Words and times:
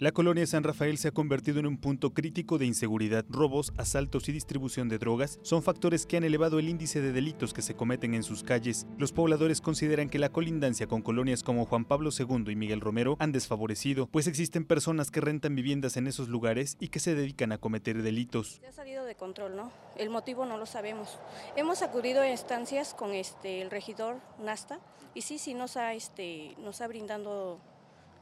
La 0.00 0.12
colonia 0.12 0.46
San 0.46 0.62
Rafael 0.62 0.96
se 0.96 1.08
ha 1.08 1.10
convertido 1.10 1.58
en 1.58 1.66
un 1.66 1.76
punto 1.76 2.14
crítico 2.14 2.56
de 2.56 2.66
inseguridad. 2.66 3.24
Robos, 3.28 3.72
asaltos 3.78 4.28
y 4.28 4.32
distribución 4.32 4.88
de 4.88 4.96
drogas 4.96 5.40
son 5.42 5.60
factores 5.60 6.06
que 6.06 6.16
han 6.16 6.22
elevado 6.22 6.60
el 6.60 6.68
índice 6.68 7.00
de 7.00 7.10
delitos 7.10 7.52
que 7.52 7.62
se 7.62 7.74
cometen 7.74 8.14
en 8.14 8.22
sus 8.22 8.44
calles. 8.44 8.86
Los 8.96 9.10
pobladores 9.10 9.60
consideran 9.60 10.08
que 10.08 10.20
la 10.20 10.28
colindancia 10.28 10.86
con 10.86 11.02
colonias 11.02 11.42
como 11.42 11.66
Juan 11.66 11.84
Pablo 11.84 12.10
II 12.16 12.44
y 12.48 12.54
Miguel 12.54 12.80
Romero 12.80 13.16
han 13.18 13.32
desfavorecido, 13.32 14.06
pues 14.06 14.28
existen 14.28 14.64
personas 14.64 15.10
que 15.10 15.20
rentan 15.20 15.56
viviendas 15.56 15.96
en 15.96 16.06
esos 16.06 16.28
lugares 16.28 16.76
y 16.78 16.90
que 16.90 17.00
se 17.00 17.16
dedican 17.16 17.50
a 17.50 17.58
cometer 17.58 18.00
delitos. 18.00 18.60
Se 18.60 18.68
ha 18.68 18.72
salido 18.72 19.04
de 19.04 19.16
control, 19.16 19.56
¿no? 19.56 19.72
El 19.96 20.10
motivo 20.10 20.46
no 20.46 20.58
lo 20.58 20.66
sabemos. 20.66 21.18
Hemos 21.56 21.82
acudido 21.82 22.22
a 22.22 22.30
instancias 22.30 22.94
con 22.94 23.10
este 23.14 23.62
el 23.62 23.70
regidor 23.72 24.20
Nasta 24.38 24.78
y 25.16 25.22
sí, 25.22 25.38
sí 25.38 25.54
nos 25.54 25.76
ha 25.76 25.92
este 25.94 26.54
nos 26.62 26.82
ha 26.82 26.86
brindando 26.86 27.58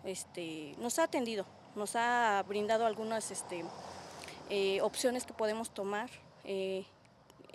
este 0.07 0.75
nos 0.81 0.99
ha 0.99 1.05
atendido 1.05 1.45
nos 1.77 1.95
ha 1.95 2.43
brindado 2.49 2.87
algunas 2.87 3.31
este, 3.31 3.65
eh, 4.51 4.81
opciones 4.81 5.25
que 5.25 5.33
podemos 5.33 5.71
tomar. 5.71 6.11
Eh, 6.45 6.85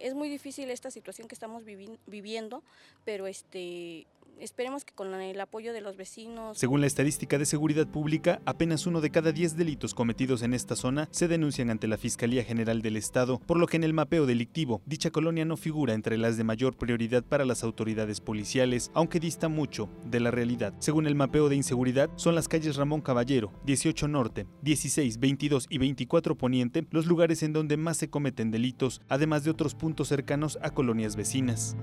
es 0.01 0.13
muy 0.13 0.29
difícil 0.29 0.69
esta 0.69 0.91
situación 0.91 1.27
que 1.27 1.35
estamos 1.35 1.63
viviendo, 2.07 2.63
pero 3.05 3.27
este, 3.27 4.07
Esperemos 4.41 4.85
que 4.85 4.93
con 4.95 5.13
el 5.13 5.39
apoyo 5.39 5.71
de 5.71 5.81
los 5.81 5.97
vecinos. 5.97 6.57
Según 6.57 6.81
la 6.81 6.87
estadística 6.87 7.37
de 7.37 7.45
seguridad 7.45 7.85
pública, 7.85 8.41
apenas 8.45 8.87
uno 8.87 8.99
de 8.99 9.11
cada 9.11 9.31
diez 9.31 9.55
delitos 9.55 9.93
cometidos 9.93 10.41
en 10.41 10.55
esta 10.55 10.75
zona 10.75 11.07
se 11.11 11.27
denuncian 11.27 11.69
ante 11.69 11.87
la 11.87 11.99
Fiscalía 11.99 12.43
General 12.43 12.81
del 12.81 12.97
Estado, 12.97 13.37
por 13.37 13.59
lo 13.59 13.67
que 13.67 13.77
en 13.77 13.83
el 13.83 13.93
mapeo 13.93 14.25
delictivo, 14.25 14.81
dicha 14.87 15.11
colonia 15.11 15.45
no 15.45 15.57
figura 15.57 15.93
entre 15.93 16.17
las 16.17 16.37
de 16.37 16.43
mayor 16.43 16.75
prioridad 16.75 17.23
para 17.23 17.45
las 17.45 17.63
autoridades 17.63 18.19
policiales, 18.19 18.89
aunque 18.95 19.19
dista 19.19 19.47
mucho 19.47 19.89
de 20.05 20.19
la 20.19 20.31
realidad. 20.31 20.73
Según 20.79 21.05
el 21.05 21.13
mapeo 21.13 21.47
de 21.47 21.57
inseguridad, 21.57 22.09
son 22.15 22.33
las 22.33 22.47
calles 22.47 22.77
Ramón 22.77 23.01
Caballero, 23.01 23.53
18 23.65 24.07
Norte, 24.07 24.47
16, 24.63 25.19
22 25.19 25.67
y 25.69 25.77
24 25.77 26.35
Poniente 26.35 26.87
los 26.89 27.05
lugares 27.05 27.43
en 27.43 27.53
donde 27.53 27.77
más 27.77 27.97
se 27.97 28.09
cometen 28.09 28.49
delitos, 28.49 29.01
además 29.07 29.43
de 29.43 29.51
otros 29.51 29.75
puntos 29.75 29.90
cercanos 30.07 30.57
a 30.61 30.69
colonias 30.69 31.15
vecinas. 31.15 31.75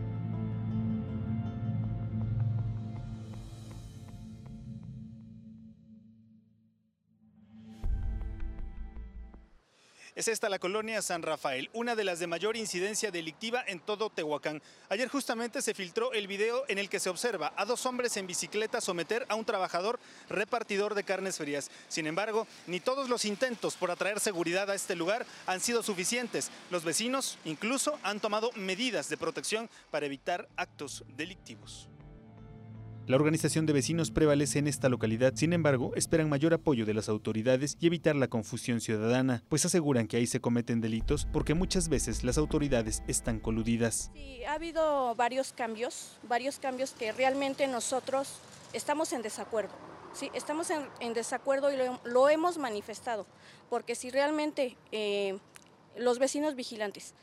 Es 10.18 10.26
esta 10.26 10.48
la 10.48 10.58
colonia 10.58 11.00
San 11.00 11.22
Rafael, 11.22 11.70
una 11.72 11.94
de 11.94 12.02
las 12.02 12.18
de 12.18 12.26
mayor 12.26 12.56
incidencia 12.56 13.12
delictiva 13.12 13.62
en 13.64 13.78
todo 13.78 14.10
Tehuacán. 14.10 14.60
Ayer 14.88 15.06
justamente 15.06 15.62
se 15.62 15.74
filtró 15.74 16.12
el 16.12 16.26
video 16.26 16.64
en 16.66 16.78
el 16.78 16.88
que 16.88 16.98
se 16.98 17.08
observa 17.08 17.52
a 17.54 17.64
dos 17.64 17.86
hombres 17.86 18.16
en 18.16 18.26
bicicleta 18.26 18.80
someter 18.80 19.24
a 19.28 19.36
un 19.36 19.44
trabajador 19.44 20.00
repartidor 20.28 20.96
de 20.96 21.04
carnes 21.04 21.38
frías. 21.38 21.70
Sin 21.86 22.08
embargo, 22.08 22.48
ni 22.66 22.80
todos 22.80 23.08
los 23.08 23.24
intentos 23.24 23.76
por 23.76 23.92
atraer 23.92 24.18
seguridad 24.18 24.68
a 24.68 24.74
este 24.74 24.96
lugar 24.96 25.24
han 25.46 25.60
sido 25.60 25.84
suficientes. 25.84 26.50
Los 26.72 26.82
vecinos 26.82 27.38
incluso 27.44 27.96
han 28.02 28.18
tomado 28.18 28.50
medidas 28.56 29.08
de 29.08 29.18
protección 29.18 29.70
para 29.92 30.06
evitar 30.06 30.48
actos 30.56 31.04
delictivos. 31.16 31.88
La 33.08 33.16
organización 33.16 33.64
de 33.64 33.72
vecinos 33.72 34.10
prevalece 34.10 34.58
en 34.58 34.66
esta 34.66 34.90
localidad, 34.90 35.32
sin 35.34 35.54
embargo, 35.54 35.92
esperan 35.96 36.28
mayor 36.28 36.52
apoyo 36.52 36.84
de 36.84 36.92
las 36.92 37.08
autoridades 37.08 37.78
y 37.80 37.86
evitar 37.86 38.14
la 38.14 38.28
confusión 38.28 38.82
ciudadana, 38.82 39.42
pues 39.48 39.64
aseguran 39.64 40.06
que 40.06 40.18
ahí 40.18 40.26
se 40.26 40.42
cometen 40.42 40.82
delitos 40.82 41.26
porque 41.32 41.54
muchas 41.54 41.88
veces 41.88 42.22
las 42.22 42.36
autoridades 42.36 43.02
están 43.08 43.40
coludidas. 43.40 44.10
Sí, 44.12 44.44
ha 44.44 44.52
habido 44.52 45.14
varios 45.14 45.54
cambios, 45.54 46.18
varios 46.24 46.58
cambios 46.58 46.90
que 46.90 47.12
realmente 47.12 47.66
nosotros 47.66 48.40
estamos 48.74 49.10
en 49.14 49.22
desacuerdo. 49.22 49.72
Sí, 50.12 50.30
estamos 50.34 50.68
en, 51.00 51.14
desacuerdo 51.14 51.72
y 51.72 51.76
lo, 52.04 52.28
hemos 52.28 52.58
manifestado, 52.58 53.26
porque 53.70 53.94
si 53.94 54.10
realmente 54.10 54.76
eh, 54.92 55.38
los 55.96 56.18
vecinos 56.18 56.56
vigilantes 56.56 57.14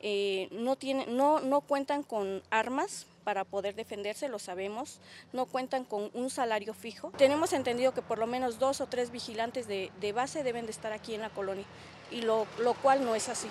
eh, 0.00 0.48
no, 0.52 0.76
no, 1.08 1.40
no 1.40 1.60
cuentan 1.60 2.02
con 2.02 2.42
armas 2.50 3.06
para 3.24 3.44
poder 3.44 3.74
defenderse, 3.74 4.28
lo 4.28 4.38
sabemos, 4.38 5.00
no 5.32 5.44
cuentan 5.44 5.84
con 5.84 6.10
un 6.14 6.30
salario 6.30 6.72
fijo. 6.72 7.12
Tenemos 7.18 7.52
entendido 7.52 7.92
que 7.92 8.00
por 8.00 8.18
lo 8.18 8.26
menos 8.26 8.58
dos 8.58 8.80
o 8.80 8.86
tres 8.86 9.10
vigilantes 9.10 9.66
de, 9.66 10.12
base 10.14 10.42
deben 10.42 10.64
de 10.64 10.70
estar 10.70 10.92
aquí 10.92 11.14
en 11.14 11.20
la 11.20 11.30
colonia, 11.30 11.64
y 12.10 12.22
lo, 12.22 12.46
lo 12.62 12.74
cual 12.74 13.04
no 13.04 13.14
es 13.14 13.28
así. 13.28 13.48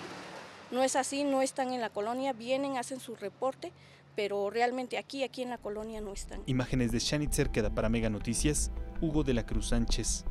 No 0.71 0.83
es 0.83 0.95
así, 0.95 1.23
no 1.23 1.41
están 1.41 1.73
en 1.73 1.81
la 1.81 1.89
colonia, 1.89 2.33
vienen, 2.33 2.77
hacen 2.77 2.99
su 2.99 3.15
reporte, 3.15 3.71
pero 4.15 4.49
realmente 4.49 4.97
aquí, 4.97 5.23
aquí 5.23 5.43
en 5.43 5.51
la 5.51 5.59
colonia 5.59 6.01
no 6.01 6.11
están. 6.11 6.41
Imágenes 6.47 6.91
de 6.91 6.99
Shanitzer 6.99 7.51
queda 7.51 7.69
para 7.69 7.87
Mega 7.87 8.09
Noticias, 8.09 8.71
Hugo 8.99 9.23
de 9.23 9.35
la 9.35 9.45
Cruz 9.45 9.67
Sánchez. 9.67 10.25